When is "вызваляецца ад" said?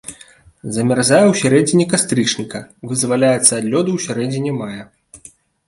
2.95-3.65